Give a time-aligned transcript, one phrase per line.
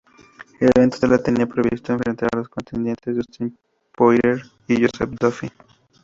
[0.59, 3.55] El evento estelar tenía previsto enfrentar a los contendientes Dustin
[3.95, 5.51] Poirier y Joseph Duffy.